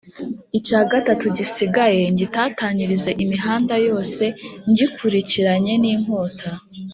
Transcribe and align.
icya 0.57 0.81
gatatu 0.91 1.25
gisigaye 1.37 2.01
ngitatanyirize 2.13 3.11
imihanda 3.23 3.75
yose 3.87 4.23
ngikurikiranye 4.69 5.73
n’inkota 5.83 6.49